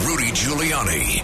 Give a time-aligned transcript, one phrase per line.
[0.00, 1.22] Rudy Giuliani.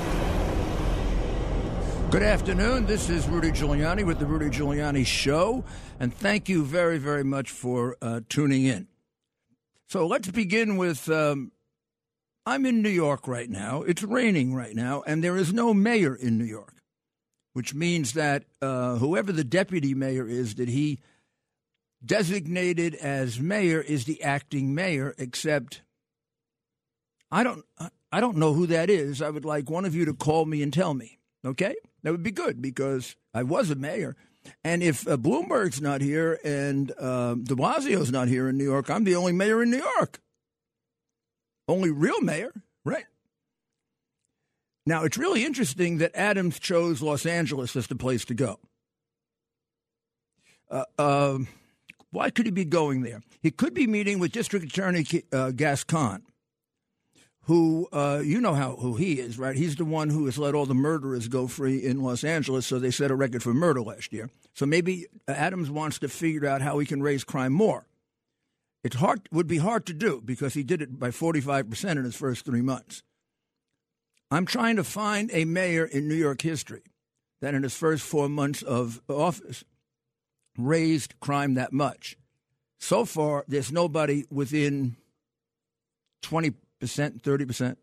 [2.10, 2.86] Good afternoon.
[2.86, 5.64] This is Rudy Giuliani with the Rudy Giuliani Show,
[5.98, 8.86] and thank you very, very much for uh, tuning in.
[9.88, 11.50] So let's begin with um,
[12.46, 13.82] I'm in New York right now.
[13.82, 16.76] It's raining right now, and there is no mayor in New York,
[17.54, 21.00] which means that uh, whoever the deputy mayor is that he
[22.04, 25.82] designated as mayor is the acting mayor, except
[27.30, 27.64] I don't.
[28.10, 29.20] I don't know who that is.
[29.20, 31.18] I would like one of you to call me and tell me.
[31.44, 31.74] Okay?
[32.02, 34.16] That would be good because I was a mayor.
[34.64, 38.88] And if uh, Bloomberg's not here and uh, de Blasio's not here in New York,
[38.88, 40.20] I'm the only mayor in New York.
[41.66, 42.52] Only real mayor,
[42.84, 43.04] right?
[44.86, 48.58] Now, it's really interesting that Adams chose Los Angeles as the place to go.
[50.70, 51.38] Uh, uh,
[52.10, 53.20] why could he be going there?
[53.42, 56.22] He could be meeting with District Attorney uh, Gascon
[57.48, 59.56] who uh, you know how who he is, right?
[59.56, 62.78] He's the one who has let all the murderers go free in Los Angeles, so
[62.78, 64.28] they set a record for murder last year.
[64.52, 67.86] So maybe Adams wants to figure out how he can raise crime more.
[68.84, 72.14] It's hard would be hard to do because he did it by 45% in his
[72.14, 73.02] first 3 months.
[74.30, 76.82] I'm trying to find a mayor in New York history
[77.40, 79.64] that in his first 4 months of office
[80.58, 82.18] raised crime that much.
[82.78, 84.96] So far there's nobody within
[86.20, 87.78] 20 percent, thirty percent.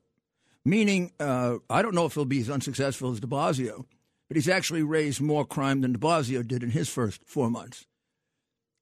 [0.63, 3.85] Meaning, uh, I don't know if he'll be as unsuccessful as De Blasio,
[4.27, 7.85] but he's actually raised more crime than De Blasio did in his first four months.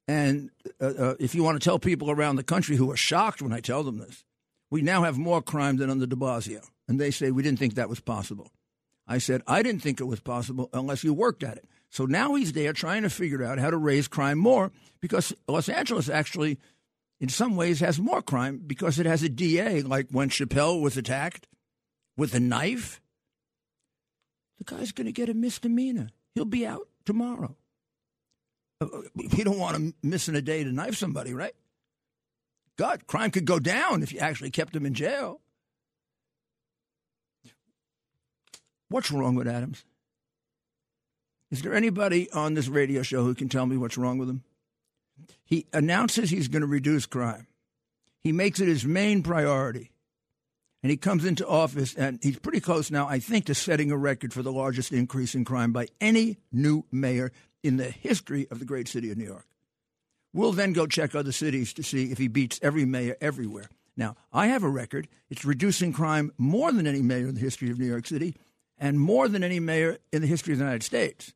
[0.07, 0.49] And
[0.81, 3.53] uh, uh, if you want to tell people around the country who are shocked when
[3.53, 4.23] I tell them this,
[4.69, 6.61] we now have more crime than under De Blasio.
[6.88, 8.51] And they say, we didn't think that was possible.
[9.07, 11.65] I said, I didn't think it was possible unless you worked at it.
[11.89, 15.69] So now he's there trying to figure out how to raise crime more because Los
[15.69, 16.57] Angeles actually
[17.23, 20.97] in some ways has more crime because it has a DA, like when Chappelle was
[20.97, 21.47] attacked
[22.17, 23.00] with a knife.
[24.57, 26.09] The guy's going to get a misdemeanor.
[26.35, 27.56] He'll be out tomorrow.
[28.81, 31.56] Uh, uh, we don't want him missing a day to knife somebody, right?
[32.78, 35.39] God, crime could go down if you actually kept him in jail.
[38.89, 39.85] What's wrong with Adams?
[41.51, 44.44] Is there anybody on this radio show who can tell me what's wrong with him?
[45.46, 47.47] He announces he's going to reduce crime.
[48.19, 49.91] He makes it his main priority.
[50.81, 53.97] And he comes into office, and he's pretty close now, I think, to setting a
[53.97, 57.31] record for the largest increase in crime by any new mayor
[57.63, 59.47] in the history of the great city of New York.
[60.34, 63.69] We'll then go check other cities to see if he beats every mayor everywhere.
[63.95, 65.07] Now, I have a record.
[65.30, 68.35] It's reducing crime more than any mayor in the history of New York City
[68.78, 71.34] and more than any mayor in the history of the United States.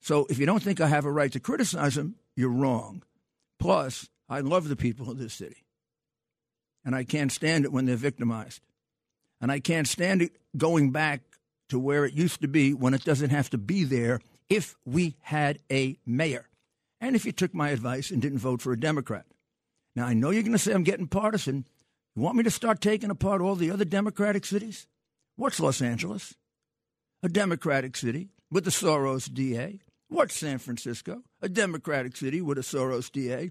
[0.00, 3.02] So if you don't think I have a right to criticize him, you're wrong.
[3.58, 5.64] Plus, I love the people of this city.
[6.84, 8.60] And I can't stand it when they're victimized.
[9.40, 11.22] And I can't stand it going back
[11.68, 15.16] to where it used to be when it doesn't have to be there if we
[15.22, 16.48] had a mayor.
[17.00, 19.26] And if you took my advice and didn't vote for a Democrat.
[19.96, 21.66] Now, I know you're going to say I'm getting partisan.
[22.14, 24.86] You want me to start taking apart all the other Democratic cities?
[25.36, 26.34] What's Los Angeles?
[27.22, 29.80] A Democratic city with the Soros DA.
[30.08, 31.22] What's San Francisco?
[31.44, 33.50] A Democratic city with a Soros DA.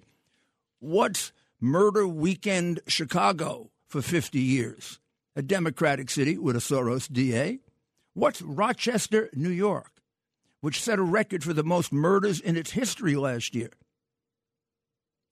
[0.80, 1.32] What's
[1.62, 5.00] Murder Weekend Chicago for 50 years?
[5.36, 7.60] A Democratic city with a Soros DA.
[8.16, 10.02] What's Rochester, New York,
[10.60, 13.70] which set a record for the most murders in its history last year?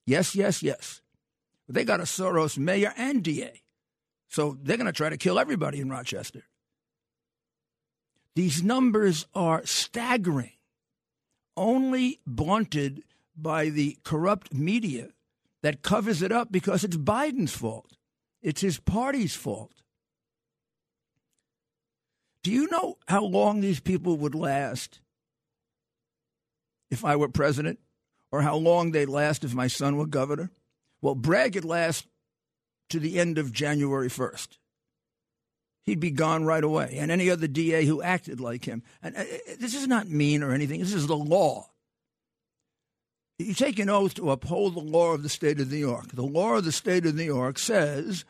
[0.05, 1.01] Yes, yes, yes.
[1.67, 3.63] They got a Soros mayor and DA.
[4.29, 6.43] So they're going to try to kill everybody in Rochester.
[8.35, 10.51] These numbers are staggering
[11.55, 13.03] only blunted
[13.35, 15.09] by the corrupt media
[15.61, 17.91] that covers it up because it's Biden's fault.
[18.41, 19.71] It's his party's fault.
[22.43, 24.99] Do you know how long these people would last
[26.89, 27.79] if I were president,
[28.31, 30.51] or how long they'd last if my son were governor?
[31.01, 32.07] Well, Bragg would last
[32.89, 34.57] to the end of January 1st
[35.83, 36.97] he'd be gone right away.
[36.99, 38.83] And any other DA who acted like him.
[39.01, 40.79] And uh, uh, this is not mean or anything.
[40.79, 41.67] This is the law.
[43.39, 46.11] You take an oath to uphold the law of the state of New York.
[46.13, 48.23] The law of the state of New York says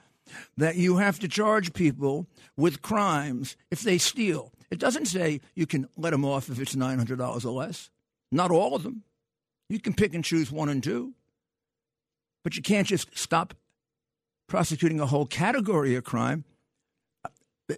[0.55, 4.53] that you have to charge people with crimes if they steal.
[4.69, 7.89] It doesn't say you can let them off if it's $900 or less.
[8.31, 9.03] Not all of them.
[9.69, 11.13] You can pick and choose one and two.
[12.43, 13.53] But you can't just stop
[14.47, 16.45] prosecuting a whole category of crime.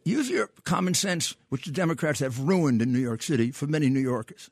[0.06, 3.90] Use your common sense, which the Democrats have ruined in New York City for many
[3.90, 4.50] New Yorkers.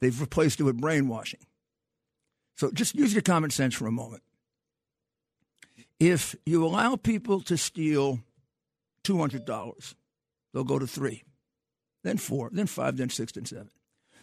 [0.00, 1.40] They've replaced it with brainwashing.
[2.56, 4.22] So just use your common sense for a moment.
[6.00, 8.20] If you allow people to steal
[9.04, 9.94] $200,
[10.52, 11.24] they'll go to three,
[12.04, 13.70] then four, then five, then six, then seven.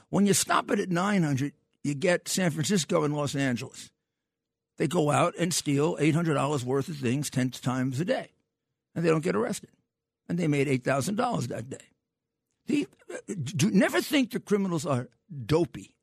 [0.10, 1.54] When you stop it at 900,
[1.84, 3.90] you get San Francisco and Los Angeles.
[4.78, 8.32] They go out and steal $800 worth of things 10 times a day,
[8.94, 9.70] and they don't get arrested.
[10.28, 11.78] And they made $8,000 that day.
[12.68, 12.88] The,
[13.28, 15.10] do, never think the criminals are
[15.46, 15.96] dopey.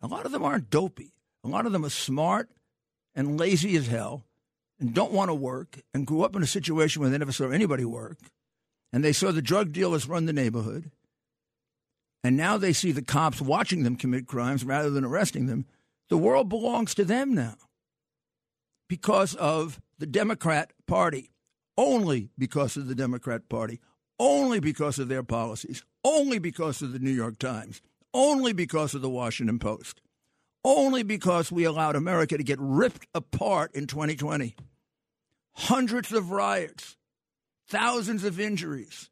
[0.00, 1.12] A lot of them aren't dopey.
[1.44, 2.48] A lot of them are smart
[3.14, 4.24] and lazy as hell
[4.78, 7.50] and don't want to work and grew up in a situation where they never saw
[7.50, 8.18] anybody work.
[8.92, 10.90] And they saw the drug dealers run the neighborhood.
[12.24, 15.66] And now they see the cops watching them commit crimes rather than arresting them.
[16.08, 17.56] The world belongs to them now
[18.88, 21.29] because of the Democrat Party,
[21.80, 23.80] only because of the Democrat Party,
[24.18, 27.80] only because of their policies, only because of the New York Times,
[28.12, 30.02] only because of the Washington Post,
[30.62, 34.54] only because we allowed America to get ripped apart in 2020.
[35.54, 36.98] Hundreds of riots,
[37.66, 39.08] thousands of injuries,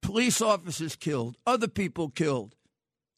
[0.00, 2.54] police officers killed, other people killed,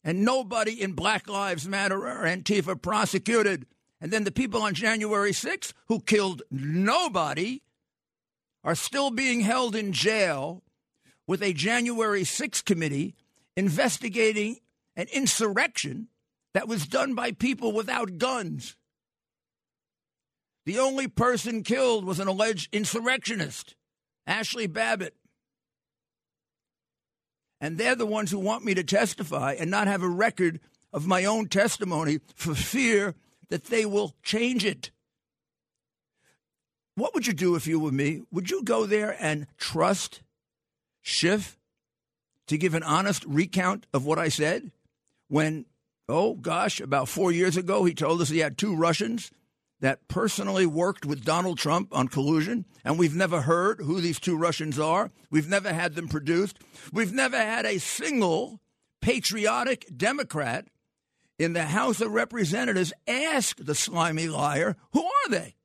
[0.03, 3.67] and nobody in Black Lives Matter or Antifa prosecuted.
[4.01, 7.61] And then the people on January 6th who killed nobody
[8.67, 10.61] are still being held in jail
[11.25, 13.15] with a January 6th committee
[13.55, 14.57] investigating
[14.97, 16.09] an insurrection
[16.53, 18.75] that was done by people without guns.
[20.65, 23.73] The only person killed was an alleged insurrectionist,
[24.27, 25.15] Ashli Babbitt.
[27.61, 30.59] And they're the ones who want me to testify and not have a record
[30.91, 33.15] of my own testimony for fear
[33.47, 34.91] that they will change it.
[36.97, 38.23] What would you do if you were me?
[38.31, 40.23] Would you go there and trust
[41.03, 41.59] Schiff
[42.47, 44.71] to give an honest recount of what I said
[45.27, 45.67] when,
[46.09, 49.29] oh gosh, about four years ago, he told us he had two Russians
[49.79, 54.35] that personally worked with Donald Trump on collusion, and we've never heard who these two
[54.35, 55.11] Russians are.
[55.29, 56.57] We've never had them produced.
[56.91, 58.59] We've never had a single
[59.01, 60.67] patriotic Democrat
[61.37, 65.56] in the House of Representatives ask the slimy liar, who are they?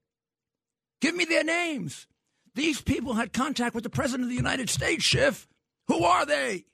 [1.03, 2.07] Give me their names.
[2.55, 5.49] These people had contact with the President of the United States, Schiff.
[5.89, 6.65] Who are they?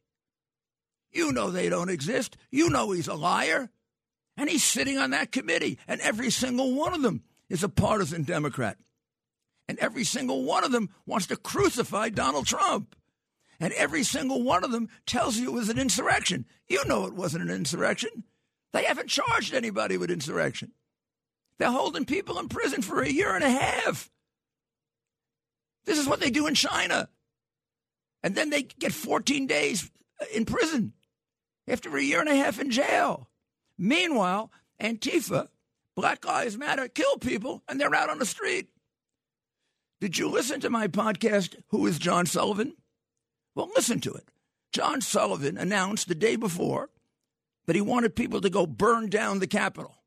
[1.10, 2.36] You know they don't exist.
[2.50, 3.70] You know he's a liar.
[4.36, 8.22] And he's sitting on that committee, and every single one of them is a partisan
[8.22, 8.76] Democrat.
[9.66, 12.94] And every single one of them wants to crucify Donald Trump.
[13.58, 16.44] And every single one of them tells you it was an insurrection.
[16.68, 18.24] You know it wasn't an insurrection.
[18.74, 20.72] They haven't charged anybody with insurrection.
[21.58, 24.10] They're holding people in prison for a year and a half.
[25.88, 27.08] This is what they do in China.
[28.22, 29.90] And then they get 14 days
[30.34, 30.92] in prison
[31.66, 33.30] after a year and a half in jail.
[33.78, 34.52] Meanwhile,
[34.82, 35.48] Antifa
[35.96, 38.68] Black Lives Matter kill people, and they're out on the street.
[39.98, 42.74] Did you listen to my podcast, Who is John Sullivan?
[43.54, 44.28] Well, listen to it.
[44.72, 46.90] John Sullivan announced the day before
[47.66, 50.02] that he wanted people to go burn down the Capitol.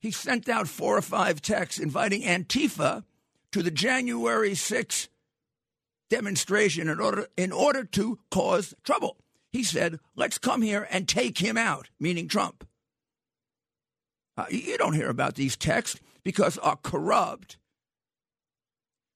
[0.00, 3.04] He sent out four or five texts inviting Antifa
[3.52, 5.08] to the January 6th
[6.10, 9.16] demonstration in order, in order to cause trouble.
[9.50, 12.66] He said, let's come here and take him out, meaning Trump.
[14.36, 17.58] Uh, you don't hear about these texts because our corrupt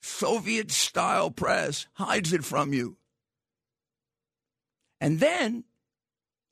[0.02, 2.96] Soviet style press hides it from you.
[5.00, 5.64] And then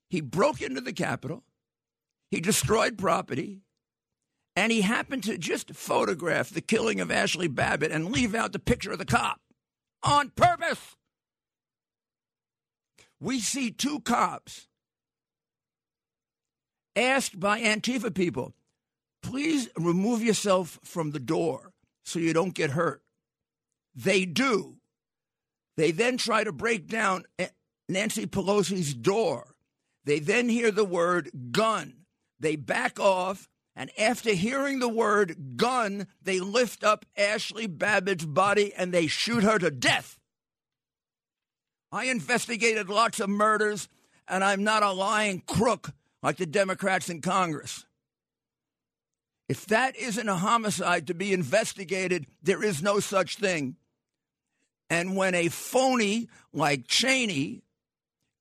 [0.08, 1.44] he broke into the Capitol,
[2.30, 3.63] he destroyed property,
[4.56, 8.58] and he happened to just photograph the killing of Ashli Babbitt and leave out the
[8.58, 9.40] picture of the cop
[10.02, 10.96] on purpose.
[13.20, 14.68] We see two cops
[16.94, 18.54] asked by Antifa people,
[19.22, 21.72] please remove yourself from the door
[22.04, 23.02] so you don't get hurt.
[23.94, 24.76] They do.
[25.76, 27.24] They then try to break down
[27.88, 29.54] Nancy Pelosi's door.
[30.04, 32.04] They then hear the word gun.
[32.38, 33.48] They back off.
[33.76, 39.42] And after hearing the word gun, they lift up Ashli Babbitt's body and they shoot
[39.42, 40.18] her to death.
[41.90, 43.88] I investigated lots of murders,
[44.26, 45.90] and I'm not a lying crook
[46.22, 47.84] like the Democrats in Congress.
[49.48, 53.76] If that isn't a homicide to be investigated, there is no such thing.
[54.88, 57.62] And when a phony like Cheney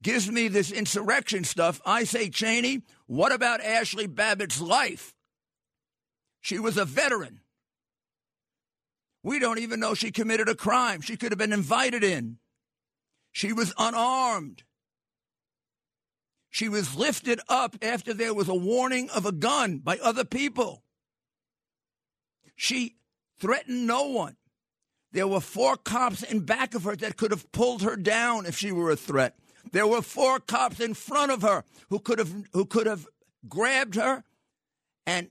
[0.02, 5.13] gives me this insurrection stuff, I say, Cheney, what about Ashli Babbitt's life?
[6.43, 7.39] She was a veteran.
[9.23, 11.00] We don't even know she committed a crime.
[11.00, 12.38] She could have been invited in.
[13.31, 14.63] She was unarmed.
[16.50, 20.83] She was lifted up after there was a warning of a gun by other people.
[22.57, 22.97] She
[23.39, 24.35] threatened no one.
[25.13, 28.57] There were four cops in back of her that could have pulled her down if
[28.57, 29.38] she were a threat.
[29.71, 33.07] There were four cops in front of her who could have who could have
[33.47, 34.25] grabbed her
[35.05, 35.29] and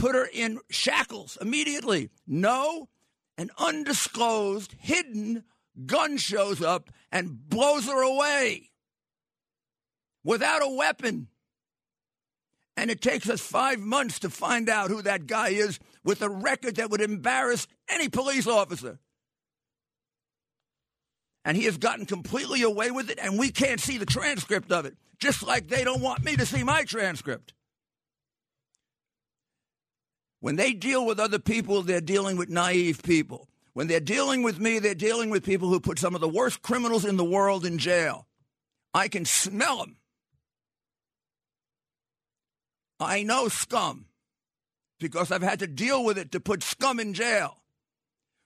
[0.00, 2.08] put her in shackles immediately.
[2.26, 2.88] No,
[3.36, 5.44] an undisclosed, hidden
[5.84, 8.70] gun shows up and blows her away
[10.24, 11.28] without a weapon.
[12.78, 16.30] And it takes us five months to find out who that guy is with a
[16.30, 18.98] record that would embarrass any police officer.
[21.44, 24.86] And he has gotten completely away with it, and we can't see the transcript of
[24.86, 27.52] it, just like they don't want me to see my transcript.
[30.40, 33.48] When they deal with other people, they're dealing with naive people.
[33.74, 36.62] When they're dealing with me, they're dealing with people who put some of the worst
[36.62, 38.26] criminals in the world in jail.
[38.92, 39.96] I can smell them.
[42.98, 44.06] I know scum
[44.98, 47.56] because I've had to deal with it to put scum in jail.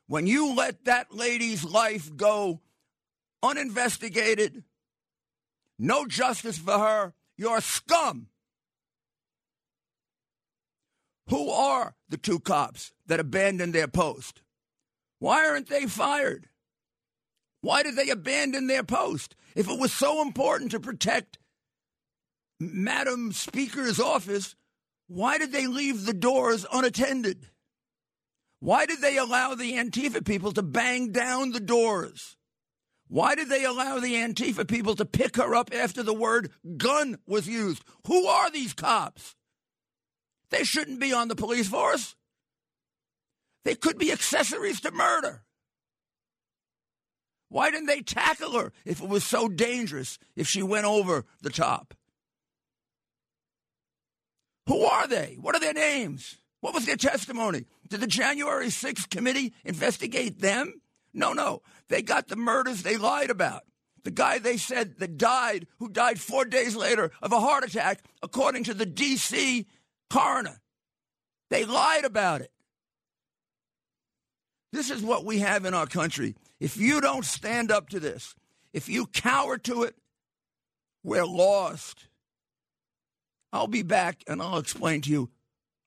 [0.07, 2.61] When you let that lady's life go
[3.43, 4.63] uninvestigated,
[5.79, 8.29] no justice for her, you're scum.
[11.29, 14.43] Who are the two cops that abandoned their post?
[15.19, 16.49] Why aren't they fired?
[17.63, 19.35] Why did they abandon their post?
[19.57, 21.39] If it was so important to protect
[22.61, 24.55] Madam Speaker's office,
[25.07, 27.49] why did they leave the doors unattended?
[28.61, 32.37] Why did they allow the Antifa people to bang down the doors?
[33.09, 37.19] Why did they allow the Antifa people to pick her up after the word gun
[37.27, 37.83] was used?
[38.07, 39.37] Who are these cops?
[40.55, 42.15] They shouldn't be on the police force.
[43.65, 45.43] They could be accessories to murder.
[47.49, 51.51] Why didn't they tackle her if it was so dangerous, if she went over the
[51.51, 51.93] top?
[54.69, 55.39] Who are they?
[55.41, 56.37] What are their names?
[56.61, 57.65] What was their testimony?
[57.89, 60.81] Did the January 6th committee investigate them?
[61.13, 61.63] No, no.
[61.89, 63.63] They got the murders they lied about.
[64.05, 68.05] The guy they said that died, who died four days later of a heart attack,
[68.23, 69.67] according to the D.C.
[70.15, 70.61] coroner.
[71.51, 72.53] They lied about it.
[74.73, 76.37] This is what we have in our country.
[76.61, 78.37] If you don't stand up to this,
[78.73, 79.97] if you cower to it,
[81.03, 82.07] we're lost.
[83.53, 85.31] I'll be back and I'll explain to you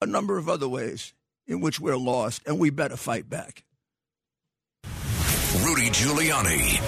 [0.01, 1.13] a number of other ways
[1.47, 3.63] in which we're lost, and we better fight back.
[5.63, 6.81] Rudy Giuliani.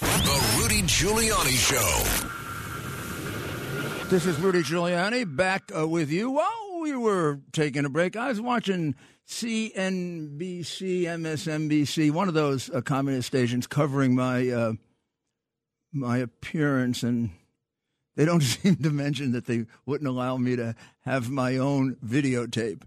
[0.00, 2.27] The Rudy Giuliani Show.
[4.08, 6.30] This is Rudy Giuliani back uh, with you.
[6.30, 8.94] While we were taking a break, I was watching
[9.28, 14.72] CNBC, MSNBC, one of those uh, communist stations covering my uh,
[15.92, 17.28] my appearance, and
[18.16, 22.84] they don't seem to mention that they wouldn't allow me to have my own videotape.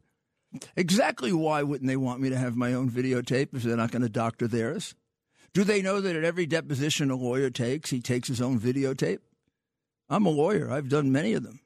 [0.76, 4.02] Exactly why wouldn't they want me to have my own videotape if they're not going
[4.02, 4.96] to doctor theirs?
[5.54, 9.20] Do they know that at every deposition a lawyer takes, he takes his own videotape?
[10.12, 10.70] I'm a lawyer.
[10.70, 11.62] I've done many of them.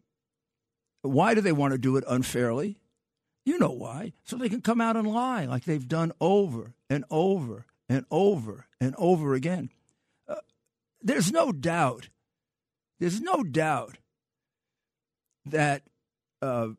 [1.01, 2.77] Why do they want to do it unfairly?
[3.45, 4.13] You know why.
[4.23, 8.67] So they can come out and lie like they've done over and over and over
[8.79, 9.71] and over again.
[10.27, 10.35] Uh,
[11.01, 12.09] there's no doubt,
[12.99, 13.97] there's no doubt
[15.45, 15.83] that
[16.41, 16.69] uh,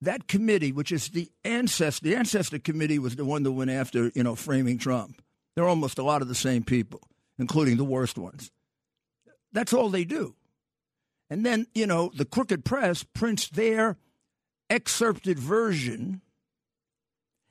[0.00, 4.10] that committee, which is the ancestor, the ancestor committee was the one that went after,
[4.14, 5.22] you know, framing Trump.
[5.54, 7.00] They're almost a lot of the same people,
[7.38, 8.50] including the worst ones.
[9.52, 10.34] That's all they do.
[11.30, 13.96] And then, you know, the crooked press prints their
[14.70, 16.22] excerpted version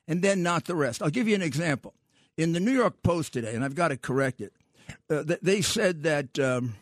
[0.06, 1.02] and then not the rest.
[1.02, 1.94] I'll give you an example.
[2.36, 4.52] In the New York Post today, and I've got to correct it,
[5.10, 6.38] uh, they said that.
[6.38, 6.74] Um,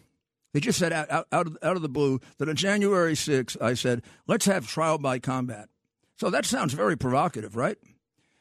[0.53, 3.61] they just said out, out, out, of, out of the blue that on January 6th,
[3.61, 5.69] I said, let's have trial by combat.
[6.19, 7.77] So that sounds very provocative, right?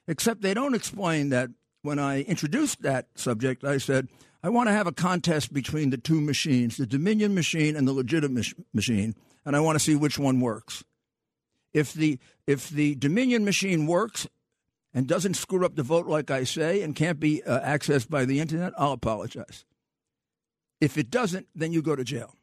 [0.07, 1.49] Except they don't explain that
[1.81, 4.07] when I introduced that subject, I said,
[4.45, 7.91] I want to have a contest between the two machines, the Dominion machine and the
[7.91, 10.83] legitimate machine, and I want to see which one works.
[11.73, 14.27] If the, if the Dominion machine works
[14.93, 18.23] and doesn't screw up the vote like I say and can't be uh, accessed by
[18.23, 19.65] the internet, I'll apologize.
[20.79, 22.35] If it doesn't, then you go to jail.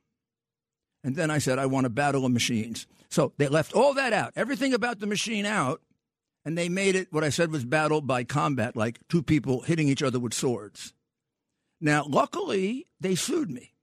[1.04, 2.88] And then I said, I want a battle of machines.
[3.10, 5.80] So they left all that out, everything about the machine out,
[6.44, 9.86] and they made it what I said was battle by combat, like two people hitting
[9.86, 10.94] each other with swords.
[11.82, 13.74] Now, luckily, they sued me.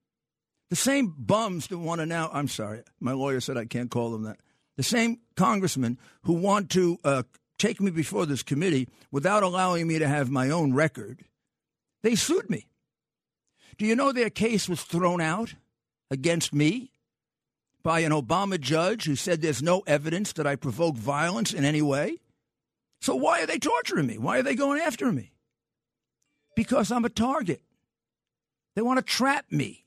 [0.69, 4.11] The same bums that want to now, I'm sorry, my lawyer said I can't call
[4.11, 4.39] them that.
[4.77, 7.23] The same congressmen who want to uh,
[7.57, 11.25] take me before this committee without allowing me to have my own record,
[12.01, 12.67] they sued me.
[13.77, 15.55] Do you know their case was thrown out
[16.09, 16.91] against me
[17.83, 21.81] by an Obama judge who said there's no evidence that I provoked violence in any
[21.81, 22.19] way?
[23.01, 24.17] So why are they torturing me?
[24.17, 25.33] Why are they going after me?
[26.55, 27.61] Because I'm a target.
[28.75, 29.85] They want to trap me.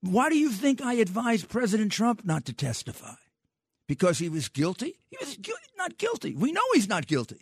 [0.00, 3.14] Why do you think I advised President Trump not to testify?
[3.86, 4.96] Because he was guilty?
[5.10, 6.34] He was gu- not guilty.
[6.34, 7.40] We know he's not guilty.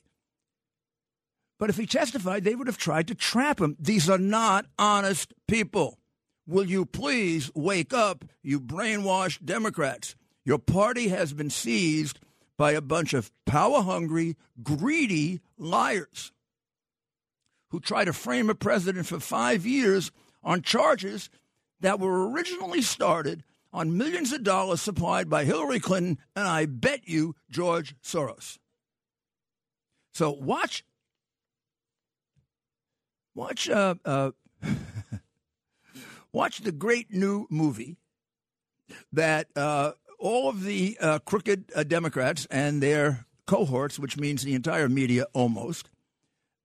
[1.59, 3.77] But if he testified, they would have tried to trap him.
[3.79, 5.99] These are not honest people.
[6.47, 10.17] Will you please wake up, you brainwashed Democrats?
[10.45, 12.19] Your party has been seized
[12.59, 16.33] by a bunch of power hungry, greedy liars
[17.73, 20.13] who tried to frame a president for five years
[20.45, 21.31] on charges
[21.81, 27.09] that were originally started on millions of dollars supplied by Hillary Clinton and I bet
[27.09, 28.59] you George Soros.
[30.13, 30.85] So watch,
[33.35, 34.33] watch, uh, uh,
[36.33, 37.97] watch the great new movie
[39.11, 44.53] that uh, all of the uh, crooked uh, Democrats and their cohorts, which means the
[44.53, 45.89] entire media almost,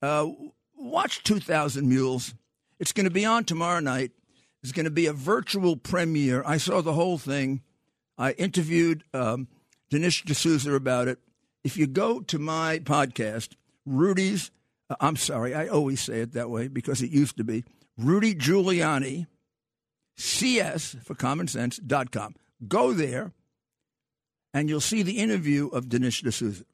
[0.01, 0.27] uh,
[0.77, 2.33] watch 2,000 Mules.
[2.79, 4.11] It's going to be on tomorrow night.
[4.63, 6.43] It's going to be a virtual premiere.
[6.45, 7.61] I saw the whole thing.
[8.17, 9.47] I interviewed um,
[9.91, 11.19] Dinesh D'Souza about it.
[11.63, 13.55] If you go to my podcast,
[13.85, 14.51] Rudy's,
[14.89, 17.63] uh, I'm sorry, I always say it that way because it used to be
[17.97, 19.27] Rudy Giuliani,
[20.15, 22.35] CS for common sense.com.
[22.67, 23.33] Go there
[24.53, 26.65] and you'll see the interview of Dinesh D'Souza.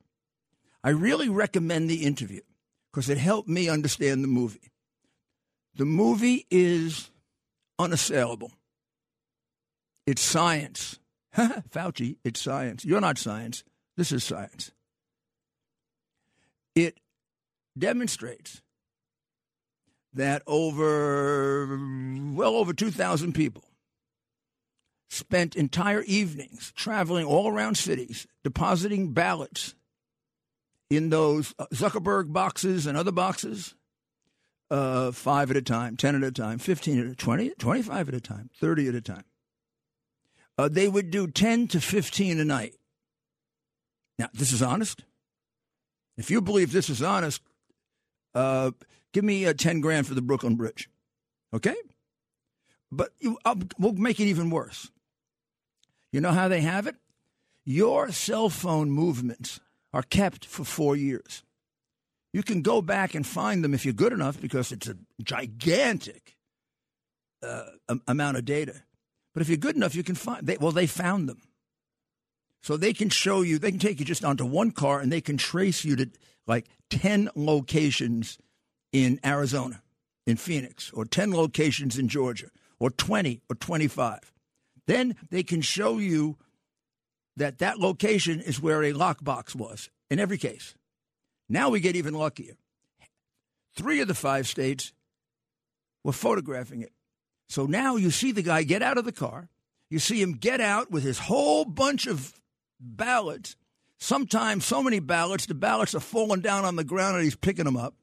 [0.83, 2.41] I really recommend the interview
[2.93, 4.71] because it helped me understand the movie.
[5.75, 7.09] The movie is
[7.79, 8.51] unassailable.
[10.05, 10.99] It's science.
[11.35, 12.85] Fauci, it's science.
[12.85, 13.63] You're not science.
[13.97, 14.71] This is science.
[16.75, 16.99] It
[17.77, 18.61] demonstrates
[20.13, 21.79] that over,
[22.33, 23.63] well over 2,000 people
[25.09, 29.73] spent entire evenings traveling all around cities, depositing ballots
[30.89, 33.75] in those uh, Zuckerberg boxes and other boxes,
[34.69, 38.15] uh, five at a time, 10 at a time, 15 at a 20, 25 at
[38.15, 39.23] a time, 30 at a time.
[40.57, 42.73] Uh, they would do 10 to 15 a night.
[44.19, 45.03] Now, this is honest.
[46.17, 47.41] If you believe this is honest,
[48.35, 48.71] uh,
[49.11, 50.89] give me uh, 10 grand for the Brooklyn Bridge.
[51.53, 51.75] Okay?
[52.91, 53.39] But you,
[53.79, 54.91] we'll make it even worse.
[56.11, 56.95] You know how they have it?
[57.65, 59.59] Your cell phone movements
[59.93, 61.43] are kept for four years.
[62.33, 66.35] You can go back and find them if you're good enough because it's a gigantic
[67.43, 67.65] uh,
[68.07, 68.81] amount of data.
[69.33, 70.45] But if you're good enough, you can find.
[70.45, 71.41] They, well, they found them,
[72.61, 73.59] so they can show you.
[73.59, 76.09] They can take you just onto one car, and they can trace you to
[76.47, 78.37] like ten locations
[78.91, 79.81] in Arizona,
[80.25, 84.31] in Phoenix, or ten locations in Georgia, or twenty, or twenty-five.
[84.85, 86.37] Then they can show you
[87.37, 90.75] that that location is where a lockbox was in every case.
[91.49, 92.55] Now we get even luckier.
[93.75, 94.93] Three of the five states
[96.03, 96.91] were photographing it.
[97.47, 99.49] So now you see the guy get out of the car.
[99.89, 102.33] You see him get out with his whole bunch of
[102.79, 103.55] ballots.
[103.99, 107.65] Sometimes so many ballots, the ballots are falling down on the ground and he's picking
[107.65, 107.95] them up.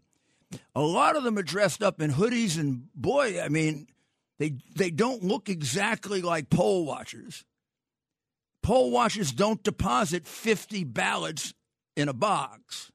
[0.74, 3.86] A lot of them are dressed up in hoodies, and boy, I mean,
[4.38, 7.44] they they don't look exactly like poll watchers.
[8.62, 11.54] Poll watchers don't deposit 50 ballots
[11.96, 12.90] in a box.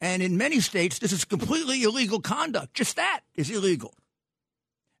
[0.00, 2.74] And in many states, this is completely illegal conduct.
[2.74, 3.94] Just that is illegal.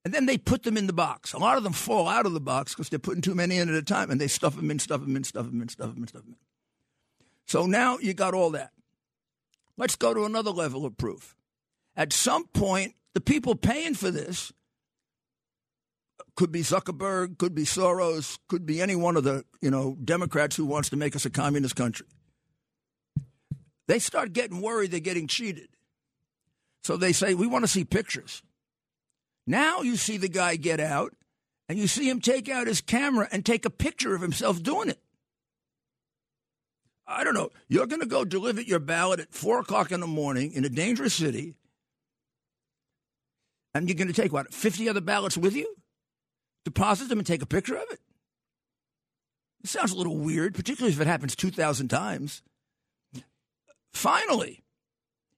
[0.04, 1.32] And then they put them in the box.
[1.32, 3.68] A lot of them fall out of the box because they're putting too many in
[3.68, 5.92] at a time and they stuff them in, stuff them in, stuff them in, stuff
[5.92, 6.38] them in, stuff them in.
[7.46, 8.70] So now you got all that.
[9.76, 11.36] Let's go to another level of proof.
[11.96, 14.52] At some point, the people paying for this
[16.36, 20.56] could be Zuckerberg, could be Soros, could be any one of the, you know, Democrats
[20.56, 22.06] who wants to make us a communist country.
[23.88, 25.68] They start getting worried they're getting cheated.
[26.82, 28.42] So they say, "We want to see pictures."
[29.46, 31.14] Now you see the guy get out
[31.68, 34.88] and you see him take out his camera and take a picture of himself doing
[34.88, 35.00] it.
[37.06, 37.50] I don't know.
[37.68, 40.68] You're going to go deliver your ballot at four o'clock in the morning in a
[40.68, 41.54] dangerous city,
[43.74, 45.72] and you're going to take what, 50 other ballots with you?
[46.66, 48.00] Deposit them and take a picture of it?
[49.62, 52.42] It sounds a little weird, particularly if it happens 2,000 times.
[53.94, 54.64] Finally,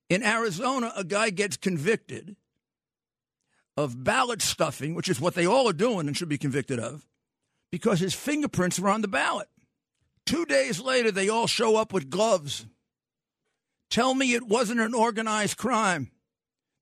[0.08, 2.34] in Arizona, a guy gets convicted
[3.76, 7.06] of ballot stuffing, which is what they all are doing and should be convicted of,
[7.70, 9.48] because his fingerprints were on the ballot.
[10.24, 12.66] Two days later, they all show up with gloves.
[13.90, 16.10] Tell me it wasn't an organized crime.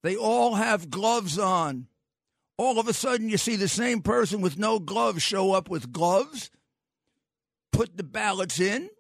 [0.05, 1.89] They all have gloves on.
[2.59, 5.93] All of a sudden, you see the same person with no gloves show up with
[5.93, 6.51] gloves,
[7.71, 8.91] put the ballots in.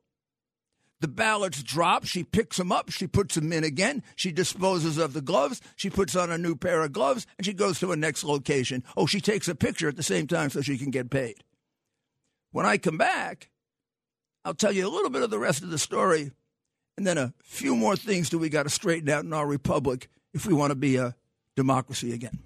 [1.00, 2.06] The ballots drop.
[2.06, 2.90] She picks them up.
[2.90, 4.02] She puts them in again.
[4.14, 5.60] She disposes of the gloves.
[5.76, 8.82] She puts on a new pair of gloves and she goes to a next location.
[8.96, 11.44] Oh, she takes a picture at the same time so she can get paid.
[12.50, 13.50] When I come back,
[14.42, 16.30] I'll tell you a little bit of the rest of the story
[16.96, 20.08] and then a few more things that we got to straighten out in our republic
[20.32, 21.14] if we want to be a
[21.56, 22.45] democracy again.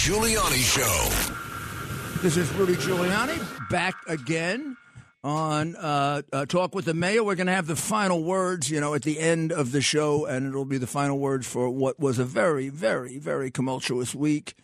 [0.00, 2.22] Giuliani Show.
[2.22, 4.78] This is Rudy Giuliani back again
[5.22, 7.22] on uh, uh, Talk with the Mayor.
[7.22, 10.24] We're going to have the final words, you know, at the end of the show,
[10.24, 14.54] and it'll be the final words for what was a very, very, very tumultuous week.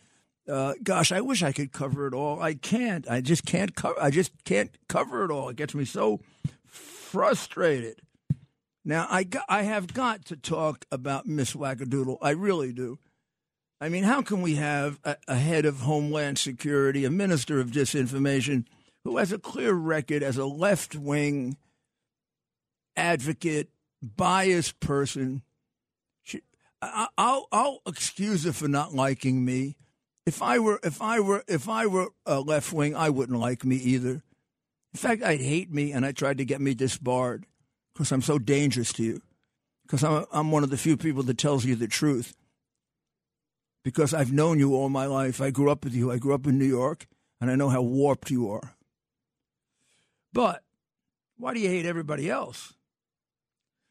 [0.49, 2.40] Uh, gosh, I wish I could cover it all.
[2.40, 3.07] I can't.
[3.07, 4.01] I just can't cover.
[4.01, 5.51] I just can't cover it all.
[5.51, 6.18] It gets me so
[6.64, 8.01] frustrated.
[8.87, 12.16] Now, I got, I have got to talk about Miss Wackadoodle.
[12.22, 12.99] I really do.
[13.81, 17.71] I mean, how can we have a, a, head of Homeland Security, a minister of
[17.71, 18.65] disinformation,
[19.05, 21.59] who has a clear record as a left wing
[22.97, 23.69] advocate,
[24.03, 25.43] biased person?
[26.23, 26.41] She,
[26.81, 29.77] I, will I'll excuse her for not liking me.
[30.25, 33.65] If I were if I were if I were a left wing, I wouldn't like
[33.65, 34.23] me either.
[34.95, 37.45] In fact, I'd hate me, and I tried to get me disbarred
[37.93, 39.23] because I'm so dangerous to you.
[39.83, 42.35] Because I'm I'm one of the few people that tells you the truth
[43.87, 45.40] because I've known you all my life.
[45.40, 46.11] I grew up with you.
[46.11, 47.07] I grew up in New York,
[47.40, 48.75] and I know how warped you are.
[50.33, 50.64] But
[51.37, 52.75] why do you hate everybody else?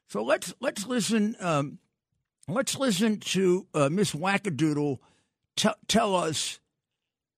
[0.10, 1.38] So let's let's listen.
[1.40, 1.80] Um,
[2.50, 4.98] let's listen to uh, Miss Wackadoodle
[5.56, 6.60] t- tell us.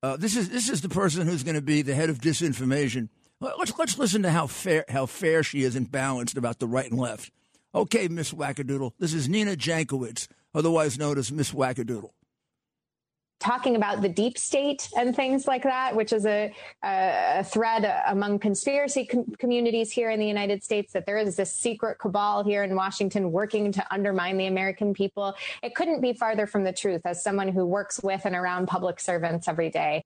[0.01, 3.09] Uh, this is this is the person who's going to be the head of disinformation.
[3.39, 6.89] Let's let's listen to how fair how fair she is and balanced about the right
[6.89, 7.31] and left.
[7.75, 8.93] Okay, Miss Wackadoodle.
[8.97, 12.13] This is Nina Jankowicz, otherwise known as Miss Wackadoodle
[13.39, 18.39] talking about the deep state and things like that, which is a, a thread among
[18.39, 22.63] conspiracy com- communities here in the United States that there is this secret cabal here
[22.63, 25.36] in Washington working to undermine the American people.
[25.62, 29.00] It couldn't be farther from the truth as someone who works with and around public
[29.00, 30.04] servants every day.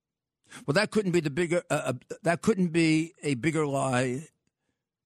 [0.65, 1.63] Well, that couldn't be the bigger.
[1.69, 4.27] Uh, uh that couldn't be a bigger lie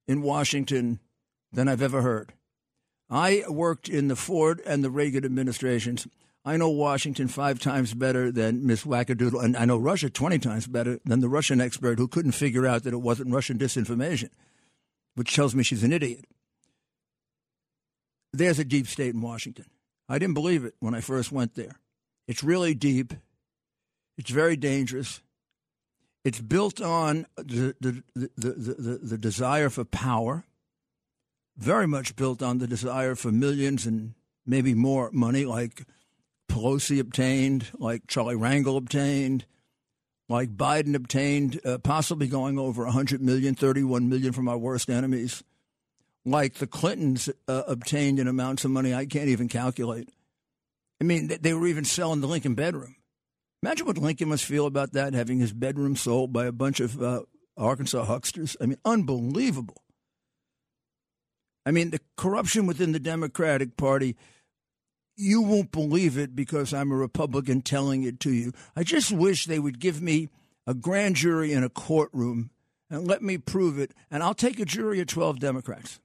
[0.08, 0.98] in Washington
[1.52, 2.32] than I've ever heard.
[3.08, 6.08] I worked in the Ford and the Reagan administrations.
[6.46, 10.68] I know Washington five times better than Miss Wackadoodle, and I know Russia 20 times
[10.68, 14.30] better than the Russian expert who couldn't figure out that it wasn't Russian disinformation,
[15.16, 16.24] which tells me she's an idiot.
[18.32, 19.64] There's a deep state in Washington.
[20.08, 21.80] I didn't believe it when I first went there.
[22.28, 23.12] It's really deep,
[24.16, 25.22] it's very dangerous.
[26.24, 30.44] It's built on the, the, the, the, the desire for power,
[31.56, 35.84] very much built on the desire for millions and maybe more money, like
[36.56, 39.44] Pelosi obtained, like Charlie Rangel obtained,
[40.26, 45.44] like Biden obtained, uh, possibly going over 100 million, 31 million from our worst enemies,
[46.24, 50.08] like the Clintons uh, obtained in amounts of money I can't even calculate.
[50.98, 52.96] I mean, they were even selling the Lincoln bedroom.
[53.62, 57.02] Imagine what Lincoln must feel about that, having his bedroom sold by a bunch of
[57.02, 57.20] uh,
[57.58, 58.56] Arkansas hucksters.
[58.62, 59.82] I mean, unbelievable.
[61.66, 64.16] I mean, the corruption within the Democratic Party,
[65.16, 68.52] you won't believe it because I'm a Republican telling it to you.
[68.76, 70.28] I just wish they would give me
[70.66, 72.50] a grand jury in a courtroom
[72.90, 76.00] and let me prove it, and I'll take a jury of 12 Democrats.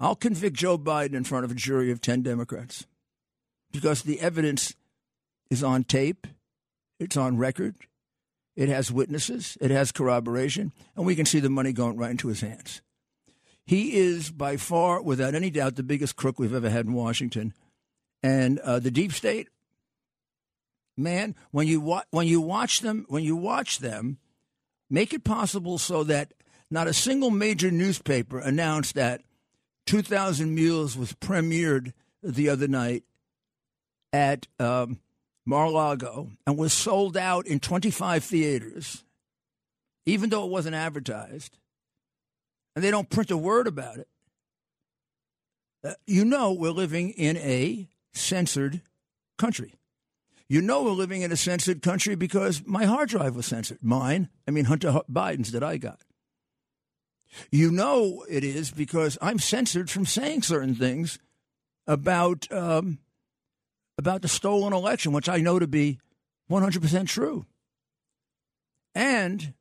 [0.00, 2.86] I'll convict Joe Biden in front of a jury of 10 Democrats
[3.70, 4.74] because the evidence
[5.50, 6.26] is on tape,
[6.98, 7.76] it's on record,
[8.56, 12.28] it has witnesses, it has corroboration, and we can see the money going right into
[12.28, 12.82] his hands.
[13.64, 17.54] He is by far, without any doubt, the biggest crook we've ever had in Washington.
[18.22, 19.48] And uh, the deep state,
[20.96, 24.18] man, when you wa- when you watch them, when you watch them,
[24.88, 26.32] make it possible so that
[26.70, 29.22] not a single major newspaper announced that
[29.86, 33.02] 2,000 Mules was premiered the other night
[34.12, 35.00] at um,
[35.44, 39.04] Mar-a-Lago and was sold out in 25 theaters,
[40.06, 41.58] even though it wasn't advertised
[42.74, 44.08] and they don't print a word about it,
[45.84, 48.82] uh, you know we're living in a censored
[49.38, 49.74] country.
[50.48, 53.78] You know we're living in a censored country because my hard drive was censored.
[53.82, 56.00] Mine, I mean Hunter Biden's that I got.
[57.50, 61.18] You know it is because I'm censored from saying certain things
[61.86, 62.98] about um,
[63.96, 65.98] about the stolen election, which I know to be
[66.50, 67.46] 100% true.
[68.94, 69.54] And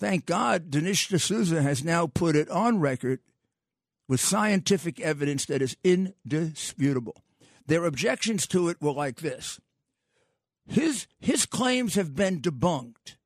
[0.00, 3.20] Thank God, Dinesh D'Souza has now put it on record
[4.08, 7.16] with scientific evidence that is indisputable.
[7.66, 9.60] Their objections to it were like this
[10.66, 13.16] his, his claims have been debunked,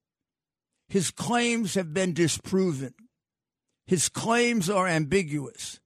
[0.89, 2.95] his claims have been disproven,
[3.87, 5.81] his claims are ambiguous.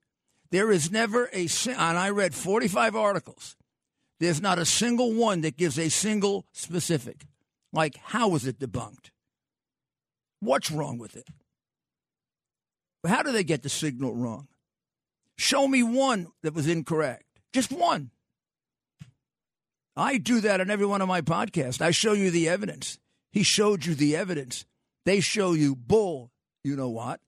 [0.50, 3.56] There is never a, and I read 45 articles.
[4.20, 7.26] There's not a single one that gives a single specific.
[7.72, 9.10] Like, how was it debunked?
[10.40, 11.26] What's wrong with it?
[13.06, 14.48] How do they get the signal wrong?
[15.36, 17.24] Show me one that was incorrect.
[17.52, 18.10] Just one.
[19.96, 21.82] I do that on every one of my podcasts.
[21.82, 22.98] I show you the evidence.
[23.30, 24.64] He showed you the evidence.
[25.04, 26.30] They show you bull,
[26.64, 27.20] you know what?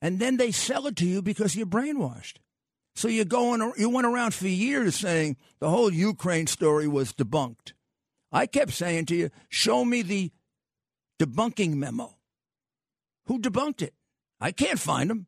[0.00, 2.36] And then they sell it to you because you're brainwashed.
[2.94, 7.72] So you're going, you went around for years saying the whole Ukraine story was debunked.
[8.32, 10.32] I kept saying to you, show me the
[11.20, 12.16] debunking memo.
[13.26, 13.94] Who debunked it?
[14.40, 15.26] I can't find them.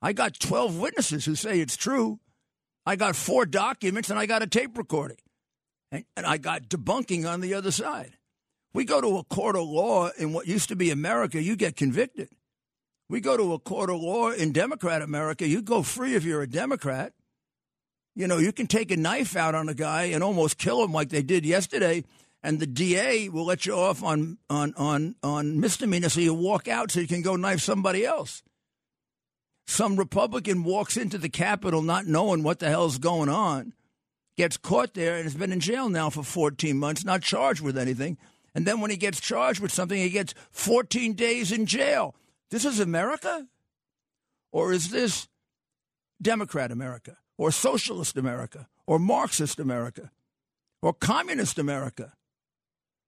[0.00, 2.20] I got 12 witnesses who say it's true.
[2.88, 5.18] I got four documents and I got a tape recording.
[5.92, 8.12] And, and I got debunking on the other side.
[8.72, 11.76] We go to a court of law in what used to be America, you get
[11.76, 12.30] convicted.
[13.10, 16.40] We go to a court of law in Democrat America, you go free if you're
[16.40, 17.12] a Democrat.
[18.14, 20.92] You know, you can take a knife out on a guy and almost kill him
[20.92, 22.04] like they did yesterday
[22.42, 26.68] and the DA will let you off on on on on misdemeanor, so you walk
[26.68, 28.42] out so you can go knife somebody else.
[29.68, 33.74] Some Republican walks into the Capitol not knowing what the hell's going on,
[34.34, 37.76] gets caught there, and has been in jail now for 14 months, not charged with
[37.76, 38.16] anything.
[38.54, 42.14] And then when he gets charged with something, he gets 14 days in jail.
[42.50, 43.46] This is America?
[44.52, 45.28] Or is this
[46.20, 47.18] Democrat America?
[47.36, 48.68] Or Socialist America?
[48.86, 50.10] Or Marxist America?
[50.80, 52.14] Or Communist America?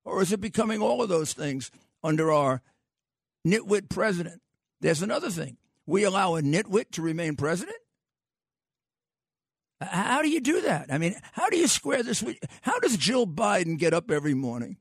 [0.05, 1.71] Or is it becoming all of those things
[2.05, 2.61] under our
[3.49, 4.43] nitwit president?
[4.83, 5.57] There's another thing.
[5.91, 7.77] We allow a nitwit to remain president?
[9.81, 10.87] How do you do that?
[10.89, 14.35] I mean, how do you square this with how does Jill Biden get up every
[14.35, 14.77] morning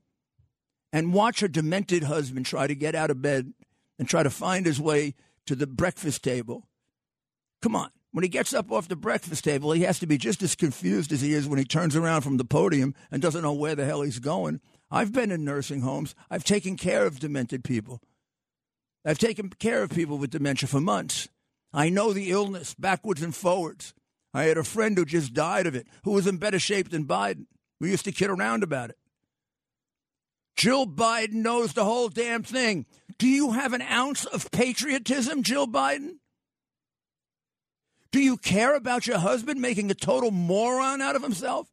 [0.92, 3.52] and watch her demented husband try to get out of bed
[3.98, 6.68] and try to find his way to the breakfast table?
[7.60, 7.90] Come on.
[8.12, 11.10] When he gets up off the breakfast table, he has to be just as confused
[11.10, 13.84] as he is when he turns around from the podium and doesn't know where the
[13.84, 14.60] hell he's going.
[14.92, 16.14] I've been in nursing homes.
[16.30, 18.00] I've taken care of demented people.
[19.04, 21.28] I've taken care of people with dementia for months.
[21.72, 23.94] I know the illness backwards and forwards.
[24.34, 27.06] I had a friend who just died of it, who was in better shape than
[27.06, 27.46] Biden.
[27.80, 28.98] We used to kid around about it.
[30.56, 32.84] Jill Biden knows the whole damn thing.
[33.18, 36.16] Do you have an ounce of patriotism, Jill Biden?
[38.12, 41.68] Do you care about your husband making a total moron out of himself?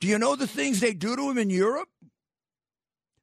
[0.00, 1.88] Do you know the things they do to him in Europe?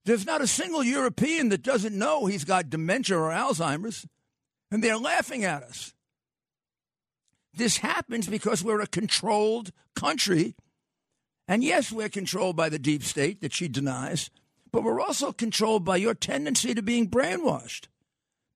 [0.09, 4.07] There's not a single European that doesn't know he's got dementia or Alzheimer's,
[4.71, 5.93] and they're laughing at us.
[7.53, 10.55] This happens because we're a controlled country.
[11.47, 14.31] And yes, we're controlled by the deep state that she denies,
[14.71, 17.85] but we're also controlled by your tendency to being brainwashed.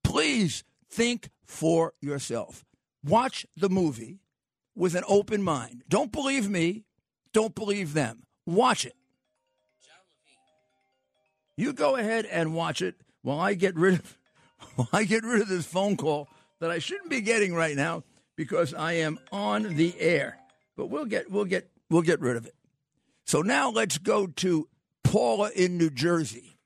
[0.04, 2.66] Please think for yourself.
[3.04, 4.22] Watch the movie
[4.76, 5.84] with an open mind.
[5.88, 6.86] Don't believe me,
[7.32, 8.24] don't believe them.
[8.44, 8.96] Watch it.
[11.56, 14.18] You go ahead and watch it while I get rid of
[14.76, 16.28] while I get rid of this phone call
[16.60, 18.04] that I shouldn't be getting right now
[18.36, 20.38] because I am on the air.
[20.76, 22.56] But we'll get we'll get we'll get rid of it.
[23.26, 24.68] So now let's go to
[25.04, 26.58] Paula in New Jersey.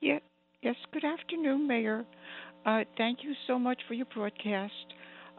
[0.00, 0.18] Yeah,
[0.62, 0.76] yes.
[0.92, 2.04] Good afternoon, Mayor.
[2.66, 4.72] Uh, thank you so much for your broadcast.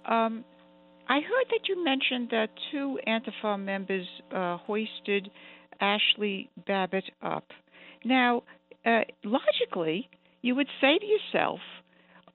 [0.05, 0.43] Um,
[1.07, 5.29] I heard that you mentioned that two Antifa members uh, hoisted
[5.81, 7.45] Ashli Babbitt up.
[8.05, 8.43] Now,
[8.85, 10.07] uh, logically,
[10.43, 11.59] you would say to yourself,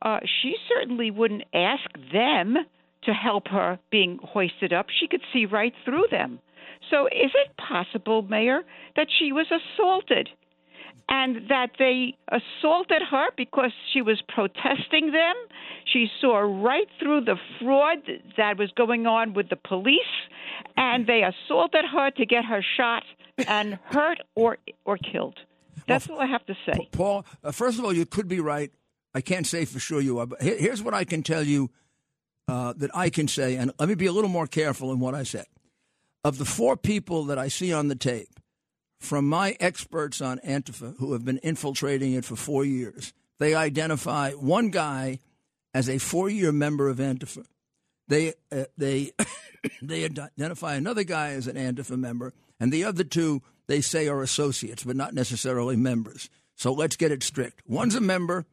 [0.03, 2.57] uh, she certainly wouldn't ask them
[3.05, 4.87] to help her being hoisted up.
[4.91, 6.41] She could see right through them.
[6.91, 8.63] So, is it possible, Mayor,
[8.97, 10.29] that she was assaulted
[11.09, 15.35] and that they assaulted her because she was protesting them?
[15.85, 17.99] She saw right through the fraud
[18.37, 20.01] that was going on with the police,
[20.77, 23.05] and they assaulted her to get her shot
[23.47, 25.39] and hurt or or killed.
[25.87, 26.89] That's well, all I have to say.
[26.93, 28.71] Paul, uh, first of all, you could be right.
[29.15, 31.71] I can't say for sure you are, but here's what I can tell you
[32.47, 35.15] uh, that I can say, and let me be a little more careful in what
[35.15, 35.45] I say.
[36.23, 38.29] Of the four people that I see on the tape,
[38.99, 44.33] from my experts on Antifa who have been infiltrating it for four years, they identify
[44.33, 45.19] one guy
[45.73, 47.45] as a four-year member of Antifa.
[48.09, 49.13] They uh, they
[49.83, 54.21] they identify another guy as an Antifa member, and the other two they say are
[54.21, 56.29] associates, but not necessarily members.
[56.57, 57.63] So let's get it strict.
[57.69, 58.45] One's a member,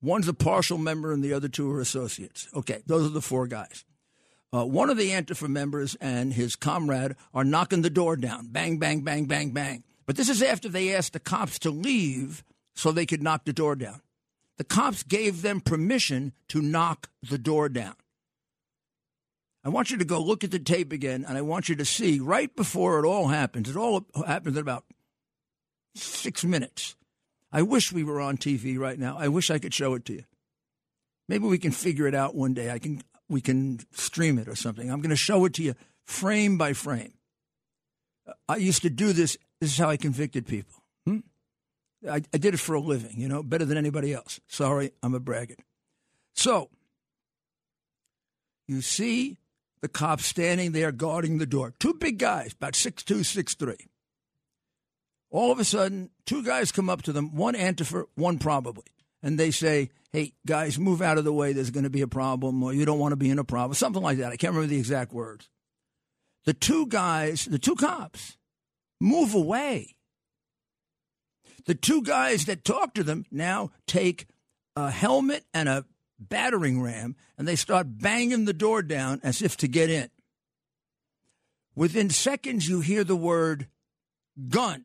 [0.00, 2.46] one's a partial member, and the other two are associates.
[2.54, 3.84] Okay, those are the four guys.
[4.52, 8.46] Uh, one of the Antifa members and his comrade are knocking the door down.
[8.46, 9.82] Bang, bang, bang, bang, bang.
[10.06, 12.44] But this is after they asked the cops to leave
[12.76, 14.00] so they could knock the door down.
[14.58, 17.96] The cops gave them permission to knock the door down.
[19.62, 21.84] I want you to go look at the tape again, and I want you to
[21.84, 23.68] see right before it all happens.
[23.68, 24.84] It all happens in about
[25.94, 26.96] six minutes.
[27.52, 29.16] I wish we were on TV right now.
[29.18, 30.24] I wish I could show it to you.
[31.28, 32.70] Maybe we can figure it out one day.
[32.70, 34.90] I can we can stream it or something.
[34.90, 37.12] I'm going to show it to you frame by frame.
[38.48, 39.36] I used to do this.
[39.60, 40.82] This is how I convicted people.
[41.06, 41.18] Hmm?
[42.08, 44.40] I, I did it for a living, you know, better than anybody else.
[44.48, 45.60] Sorry, I'm a braggart.
[46.34, 46.70] So,
[48.66, 49.38] you see
[49.82, 51.74] the cops standing there guarding the door.
[51.78, 53.88] Two big guys, about six two, six three.
[55.30, 58.84] All of a sudden, two guys come up to them, one Antifa, one probably,
[59.22, 61.52] and they say, hey, guys, move out of the way.
[61.52, 63.74] There's going to be a problem, or you don't want to be in a problem,
[63.74, 64.32] something like that.
[64.32, 65.48] I can't remember the exact words.
[66.46, 68.36] The two guys, the two cops,
[69.00, 69.94] move away.
[71.66, 74.26] The two guys that talk to them now take
[74.74, 75.84] a helmet and a
[76.20, 80.10] battering ram and they start banging the door down as if to get in.
[81.74, 83.68] Within seconds, you hear the word
[84.48, 84.84] gun.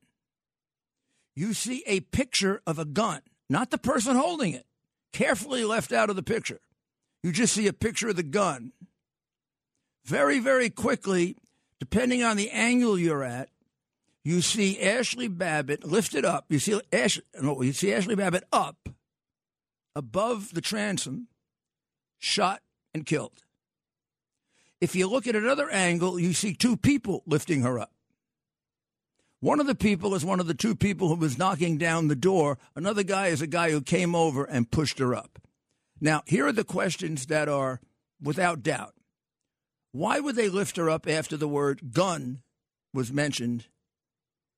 [1.36, 4.66] You see a picture of a gun, not the person holding it
[5.12, 6.60] carefully left out of the picture.
[7.24, 8.74] You just see a picture of the gun.
[10.04, 11.38] Very, very quickly,
[11.80, 13.50] depending on the angle you're at,
[14.24, 16.46] you see Ashli Babbitt lifted up.
[16.50, 18.90] You see Ash, no, you see Ashli Babbitt up
[19.96, 21.28] above the transom,
[22.20, 22.62] shot
[22.94, 23.44] and killed.
[24.82, 27.92] If you look at another angle, you see two people lifting her up.
[29.40, 32.16] One of the people is one of the two people who was knocking down the
[32.16, 32.58] door.
[32.76, 35.40] Another guy is a guy who came over and pushed her up.
[36.02, 37.80] Now, here are the questions that are
[38.22, 38.96] without doubt.
[39.92, 42.42] Why would they lift her up after the word gun
[42.94, 43.68] was mentioned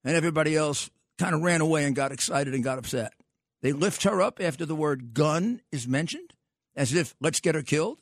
[0.03, 3.13] and everybody else kind of ran away and got excited and got upset?
[3.61, 6.33] They lift her up after the word gun is mentioned
[6.75, 7.99] as if let's get her killed.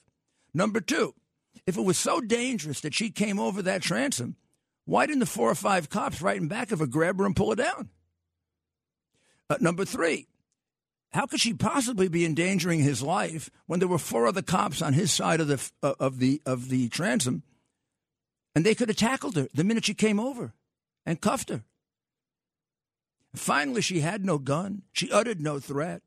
[0.54, 1.14] Number two,
[1.66, 4.36] if it was so dangerous that she came over that transom,
[4.86, 7.36] why didn't the four or five cops right in back of her grab her and
[7.36, 7.90] pull her down?
[9.50, 10.28] Uh, number three,
[11.12, 14.94] how could she possibly be endangering his life when there were four other cops on
[14.94, 17.44] his side of the uh, of the of the transom,
[18.54, 20.54] and they could have tackled her the minute she came over
[21.06, 21.64] and cuffed her?
[23.36, 24.84] Finally, she had no gun.
[24.92, 26.02] She uttered no threat.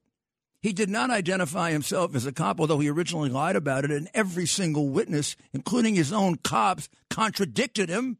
[0.61, 4.09] He did not identify himself as a cop, although he originally lied about it, and
[4.13, 8.19] every single witness, including his own cops, contradicted him.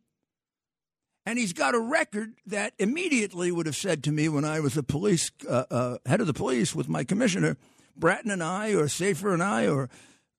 [1.27, 4.77] And he's got a record that immediately would have said to me when I was
[4.77, 7.57] a police uh, uh, head of the police with my commissioner,
[7.97, 9.91] Bratton and I, or Safir and I, or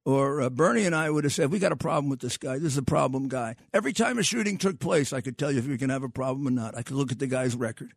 [0.06, 2.58] or uh, Bernie and I would have said, "We got a problem with this guy.
[2.58, 5.60] This is a problem guy." Every time a shooting took place, I could tell you
[5.60, 6.76] if we can have a problem or not.
[6.76, 7.94] I could look at the guy's record.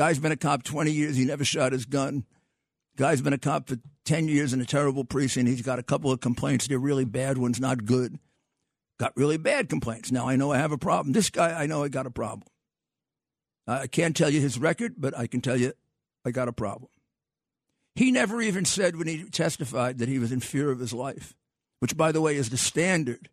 [0.00, 1.16] Guy's been a cop 20 years.
[1.16, 2.24] He never shot his gun.
[2.96, 3.76] Guy's been a cop for
[4.06, 5.48] 10 years in a terrible precinct.
[5.48, 6.66] He's got a couple of complaints.
[6.66, 8.18] They're really bad ones, not good
[9.00, 10.12] got really bad complaints.
[10.12, 11.14] Now I know I have a problem.
[11.14, 12.46] This guy, I know I got a problem.
[13.66, 15.72] I can't tell you his record, but I can tell you
[16.24, 16.90] I got a problem.
[17.94, 21.34] He never even said when he testified that he was in fear of his life,
[21.78, 23.30] which, by the way, is the standard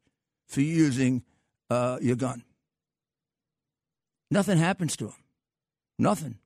[0.48, 1.24] for using
[1.70, 2.44] uh, your gun.
[4.32, 5.16] Nothing happens to him.
[6.00, 6.38] Nothing.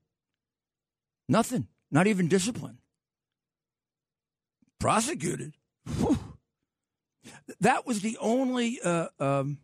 [1.32, 1.70] Nothing.
[1.90, 2.80] Not even discipline.
[4.82, 5.54] Prosecuted.
[5.98, 6.20] Whew.
[7.62, 8.82] That was the only.
[8.84, 9.60] Uh, um,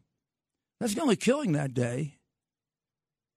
[0.79, 2.19] that's the only killing that day.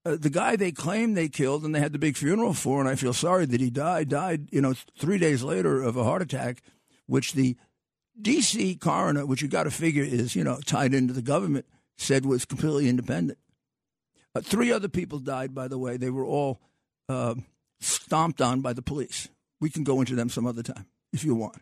[0.04, 2.88] Uh, the guy they claimed they killed and they had the big funeral for, and
[2.88, 4.08] I feel sorry that he died.
[4.08, 6.62] Died, you know, three days later of a heart attack,
[7.06, 7.56] which the
[8.20, 8.76] D.C.
[8.76, 11.66] coroner, which you got to figure is you know tied into the government,
[11.98, 13.40] said was completely independent.
[14.36, 15.96] Uh, three other people died, by the way.
[15.96, 16.60] They were all
[17.08, 17.34] uh,
[17.80, 19.28] stomped on by the police.
[19.60, 21.56] We can go into them some other time if you want.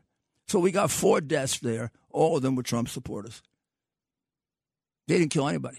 [0.46, 1.90] So we got four deaths there.
[2.10, 3.42] All of them were Trump supporters.
[5.06, 5.78] They didn't kill anybody.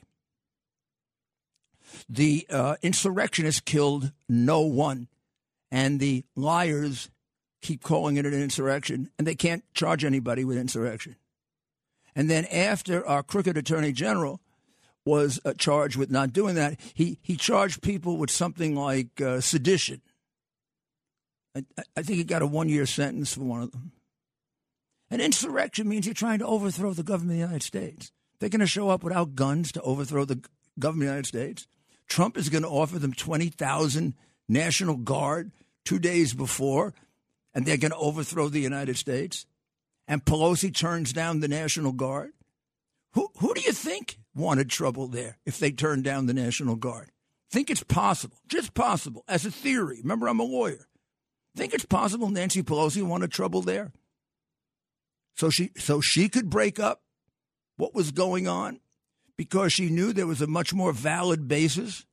[2.08, 5.08] The uh, insurrectionists killed no one,
[5.72, 7.10] and the liars
[7.62, 11.16] keep calling it an insurrection, and they can't charge anybody with insurrection.
[12.16, 14.40] And then after our crooked attorney general
[15.06, 19.42] was uh, charged with not doing that, he, he charged people with something like uh,
[19.42, 20.02] sedition.
[21.56, 21.64] I,
[21.98, 23.92] I think he got a one year sentence for one of them.
[25.12, 28.12] An insurrection means you're trying to overthrow the government of the United States.
[28.40, 30.42] They're going to show up without guns to overthrow the
[30.78, 31.68] government of the United States.
[32.08, 34.14] Trump is going to offer them 20,000
[34.48, 35.52] National Guard
[35.84, 36.94] two days before,
[37.54, 39.46] and they're going to overthrow the United States.
[40.08, 42.32] And Pelosi turns down the National Guard.
[43.14, 47.10] Who, who do you think wanted trouble there if they turned down the National Guard?
[47.52, 50.00] Think it's possible, just possible, as a theory.
[50.02, 50.88] Remember, I'm a lawyer.
[51.60, 53.92] Think it's possible Nancy Pelosi wanted trouble there?
[55.36, 57.02] So she, so she could break up
[57.76, 58.80] what was going on
[59.36, 62.06] because she knew there was a much more valid basis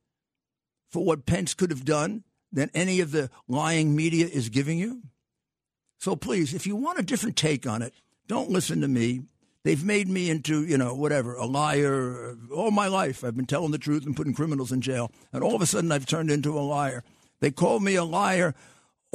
[0.89, 5.03] for what Pence could have done than any of the lying media is giving you?
[5.97, 7.93] So please, if you want a different take on it,
[8.27, 9.21] don't listen to me.
[9.63, 12.35] They've made me into, you know, whatever, a liar.
[12.53, 15.09] All my life, I've been telling the truth and putting criminals in jail.
[15.31, 17.05] And all of a sudden, I've turned into a liar.
[17.39, 18.53] They called me a liar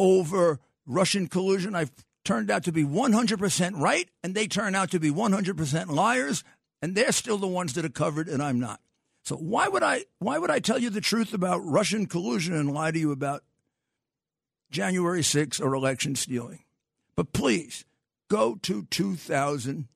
[0.03, 1.75] over Russian collusion.
[1.75, 1.93] I've
[2.25, 6.45] turned out to be 100% right, and they turn out to be 100% liars
[6.83, 8.81] and they're still the ones that are covered, and I'm not.
[9.25, 12.75] So why would I why would I tell you the truth about Russian collusion and
[12.75, 13.45] lie to you about
[14.73, 16.65] January 6th or election stealing?
[17.15, 17.85] But please
[18.29, 19.87] go to 2,000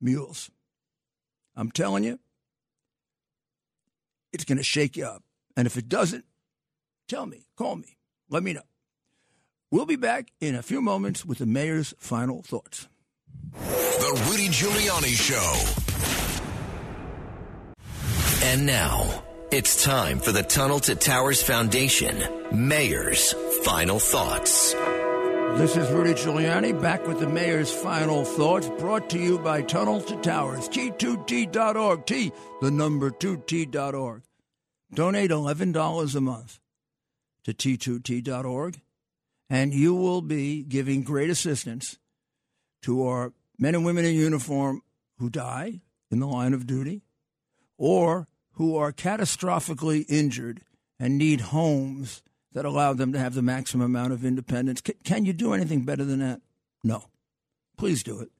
[0.00, 0.50] mules.
[1.54, 2.18] I'm telling you,
[4.32, 5.22] it's going to shake you up.
[5.56, 6.24] And if it doesn't,
[7.08, 7.96] tell me, call me,
[8.30, 8.62] let me know.
[9.70, 12.86] We'll be back in a few moments with the mayor's final thoughts.
[13.52, 15.84] The Rudy Giuliani Show.
[18.46, 23.32] And now, it's time for the Tunnel to Towers Foundation Mayor's
[23.64, 24.74] Final Thoughts.
[25.54, 30.00] This is Rudy Giuliani back with the mayor's final thoughts brought to you by Tunnel
[30.02, 34.22] to Towers, T2T.org, T, the number 2T.org.
[34.92, 36.60] Donate $11 a month
[37.44, 38.80] to T2T.org,
[39.48, 41.98] and you will be giving great assistance
[42.82, 44.82] to our men and women in uniform
[45.18, 45.80] who die
[46.10, 47.02] in the line of duty
[47.78, 50.62] or who are catastrophically injured
[50.98, 52.22] and need homes
[52.52, 54.80] that allow them to have the maximum amount of independence.
[54.80, 56.40] Can, can you do anything better than that?
[56.82, 57.04] No.
[57.76, 58.30] Please do it.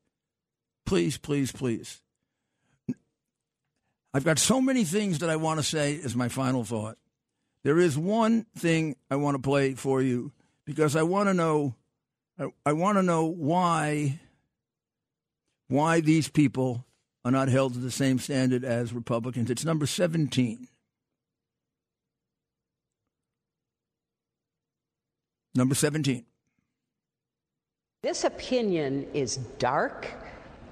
[0.86, 2.00] Please, please, please.
[4.12, 6.96] I've got so many things that I want to say as my final thought.
[7.64, 10.32] There is one thing I want to play for you
[10.64, 11.74] because I want to know
[12.38, 14.20] I, I want to know why
[15.68, 16.84] why these people
[17.24, 19.50] are not held to the same standard as Republicans.
[19.50, 20.68] It's number 17.
[25.54, 26.24] Number 17.
[28.02, 30.08] This opinion is dark,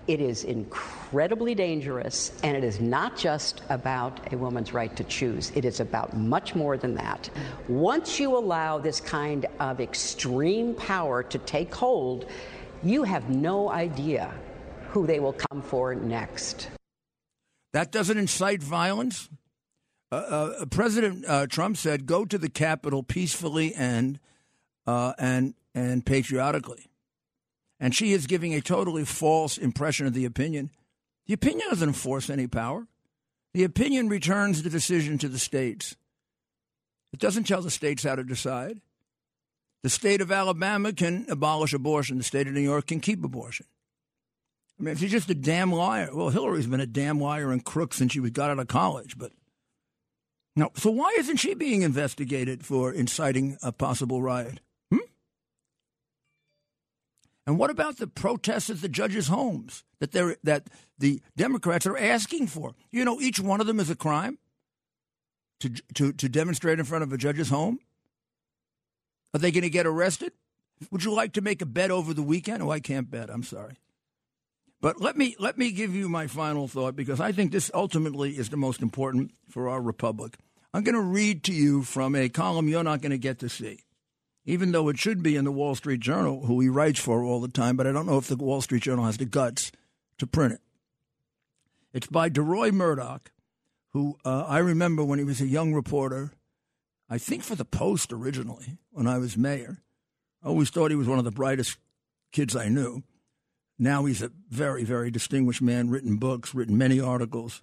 [0.06, 5.52] it is incredibly dangerous, and it is not just about a woman's right to choose.
[5.54, 7.30] It is about much more than that.
[7.68, 12.26] Once you allow this kind of extreme power to take hold,
[12.82, 14.32] you have no idea
[14.88, 16.68] who they will come for next.
[17.72, 19.28] That doesn't incite violence.
[20.10, 24.18] Uh, uh, President uh, Trump said, "Go to the Capitol peacefully and
[24.86, 26.90] uh, and and patriotically,"
[27.82, 30.70] and she is giving a totally false impression of the opinion.
[31.26, 32.86] The opinion doesn't enforce any power.
[33.54, 35.96] The opinion returns the decision to the states.
[37.12, 38.80] It doesn't tell the states how to decide.
[39.82, 42.18] The state of Alabama can abolish abortion.
[42.18, 43.66] The state of New York can keep abortion.
[44.78, 47.94] I mean, she's just a damn liar, well, Hillary's been a damn liar and crook
[47.94, 49.18] since she was got out of college.
[49.18, 49.32] But
[50.54, 54.60] no, so why isn't she being investigated for inciting a possible riot?
[57.46, 60.68] And what about the protests at the judges' homes that they that
[60.98, 62.74] the Democrats are asking for?
[62.90, 64.38] You know, each one of them is a crime
[65.60, 67.80] to to to demonstrate in front of a judge's home.
[69.34, 70.32] Are they going to get arrested?
[70.90, 72.62] Would you like to make a bet over the weekend?
[72.62, 73.30] Oh, I can't bet.
[73.30, 73.76] I'm sorry.
[74.80, 78.36] But let me let me give you my final thought because I think this ultimately
[78.36, 80.36] is the most important for our republic.
[80.74, 83.48] I'm going to read to you from a column you're not going to get to
[83.48, 83.80] see
[84.44, 87.40] even though it should be in the Wall Street Journal, who he writes for all
[87.40, 89.70] the time, but I don't know if the Wall Street Journal has the guts
[90.18, 90.60] to print it.
[91.92, 93.30] It's by Deroy Murdock,
[93.90, 96.32] who uh, I remember when he was a young reporter,
[97.08, 99.82] I think for the Post originally, when I was mayor.
[100.42, 101.76] I always thought he was one of the brightest
[102.32, 103.02] kids I knew.
[103.78, 107.62] Now he's a very, very distinguished man, written books, written many articles,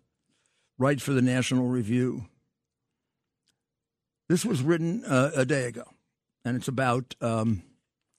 [0.78, 2.26] writes for the National Review.
[4.28, 5.84] This was written uh, a day ago
[6.46, 7.64] and it's about um,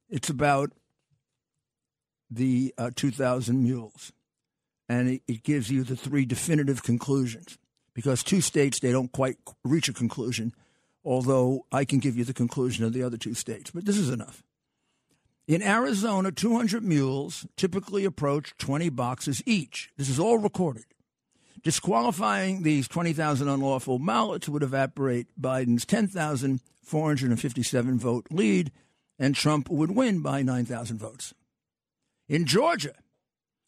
[0.08, 0.72] it's about
[2.30, 4.12] the uh, 2,000 mules,
[4.88, 7.58] and it, it, gives you the three definitive conclusions.
[7.92, 10.52] Because two states they don't quite reach a conclusion,
[11.04, 13.72] although I can give you the conclusion of the other two states.
[13.72, 14.44] But this is enough.
[15.48, 19.90] In Arizona, 200 mules typically approach 20 boxes each.
[19.96, 20.84] This is all recorded.
[21.64, 25.84] Disqualifying these 20,000 unlawful ballots would evaporate Biden's
[26.90, 28.72] 10,457 vote lead,
[29.18, 31.32] and Trump would win by 9,000 votes.
[32.28, 32.94] In Georgia,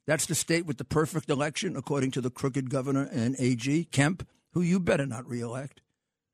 [0.07, 4.27] that's the state with the perfect election, according to the crooked governor and AG, Kemp,
[4.55, 5.81] who you better not reelect,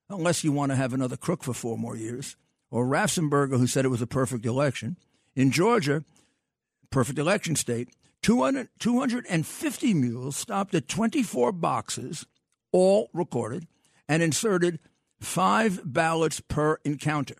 [0.08, 2.36] unless you want to have another crook for four more years,
[2.70, 4.96] or Raffensperger, who said it was a perfect election.
[5.36, 6.04] In Georgia,
[6.90, 7.90] perfect election state,
[8.22, 12.26] 200, 250 mules stopped at 24 boxes,
[12.72, 13.66] all recorded,
[14.08, 14.80] and inserted
[15.20, 17.36] five ballots per encounter.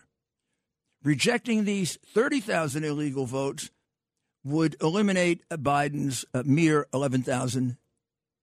[1.03, 3.71] Rejecting these 30,000 illegal votes
[4.43, 7.77] would eliminate Biden's uh, mere 11,000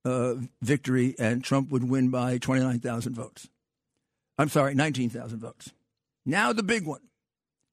[0.04, 3.48] uh, victory, and Trump would win by 29,000 votes.
[4.38, 5.72] I'm sorry, 19,000 votes.
[6.24, 7.00] Now, the big one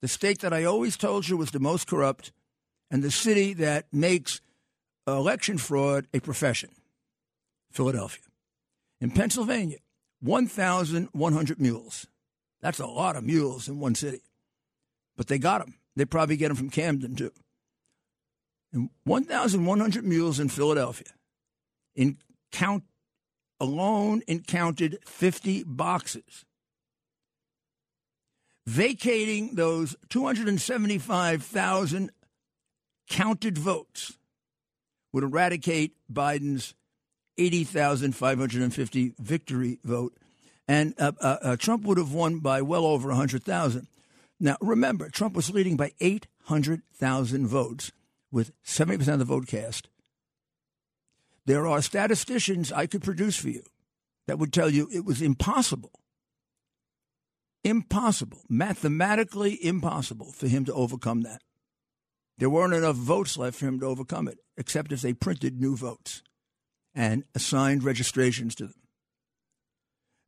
[0.01, 2.33] the state that I always told you was the most corrupt,
[2.91, 4.41] and the city that makes
[5.07, 6.71] election fraud a profession.
[7.71, 8.25] Philadelphia.
[8.99, 9.77] In Pennsylvania,
[10.23, 12.07] 1,100 mules.
[12.61, 14.21] That's a lot of mules in one city.
[15.17, 15.75] But they got them.
[15.95, 17.31] They probably get them from Camden, too.
[18.71, 21.09] And 1,100 mules in Philadelphia.
[21.95, 22.17] In
[22.51, 22.83] count
[23.59, 26.45] alone, encountered 50 boxes.
[28.65, 32.11] Vacating those 275,000
[33.09, 34.17] counted votes
[35.11, 36.73] would eradicate Biden's
[37.37, 40.15] 80,550 victory vote.
[40.67, 43.87] And uh, uh, uh, Trump would have won by well over 100,000.
[44.39, 47.91] Now, remember, Trump was leading by 800,000 votes
[48.31, 49.89] with 70% of the vote cast.
[51.45, 53.63] There are statisticians I could produce for you
[54.27, 55.91] that would tell you it was impossible,
[57.63, 61.41] impossible, mathematically impossible for him to overcome that.
[62.37, 65.75] There weren't enough votes left for him to overcome it, except if they printed new
[65.75, 66.23] votes
[66.95, 68.75] and assigned registrations to them.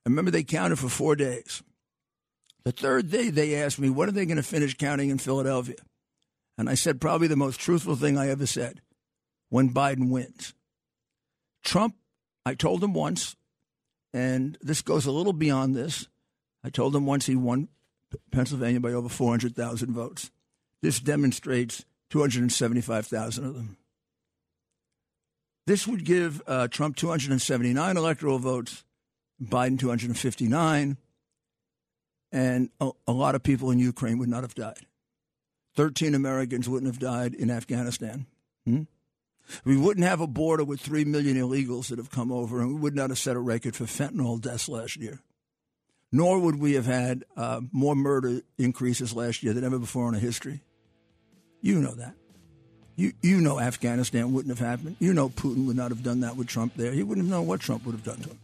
[0.06, 1.64] I remember they counted for four days.
[2.64, 5.76] The third day, they asked me, When are they going to finish counting in Philadelphia?
[6.58, 8.82] And I said, Probably the most truthful thing I ever said
[9.50, 10.54] when Biden wins.
[11.64, 11.96] Trump,
[12.46, 13.36] I told him once,
[14.14, 16.08] and this goes a little beyond this.
[16.64, 17.68] I told him once he won
[18.32, 20.32] Pennsylvania by over 400,000 votes.
[20.82, 23.78] This demonstrates 275,000 of them.
[25.66, 28.84] This would give uh, Trump 279 electoral votes,
[29.42, 30.98] Biden 259,
[32.32, 34.86] and a, a lot of people in Ukraine would not have died.
[35.76, 38.28] 13 Americans wouldn't have died in Afghanistan.
[38.66, 38.84] Hmm?
[39.64, 42.80] We wouldn't have a border with 3 million illegals that have come over, and we
[42.80, 45.22] would not have set a record for fentanyl deaths last year.
[46.12, 50.16] Nor would we have had uh, more murder increases last year than ever before in
[50.16, 50.62] our history.
[51.62, 52.16] You know that.
[52.96, 54.96] You, you know Afghanistan wouldn't have happened.
[55.00, 56.92] You know Putin would not have done that with Trump there.
[56.94, 58.40] He wouldn't have known what Trump would have done to him.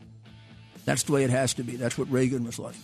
[0.83, 1.75] That's the way it has to be.
[1.75, 2.75] That's what Reagan was like.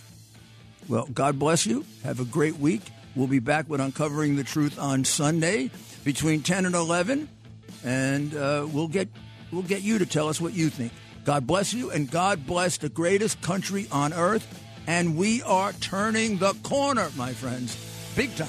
[0.87, 1.85] Well, God bless you.
[2.03, 2.81] Have a great week.
[3.15, 5.71] We'll be back with Uncovering the Truth on Sunday
[6.03, 7.27] between 10 and 11,
[7.83, 9.09] and uh, we'll, get,
[9.51, 10.93] we'll get you to tell us what you think.
[11.25, 14.63] God bless you, and God bless the greatest country on earth.
[14.85, 17.75] And we are turning the corner, my friends,
[18.15, 18.47] big time.